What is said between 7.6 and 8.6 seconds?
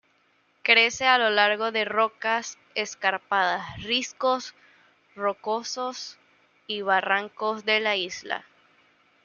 de la isla.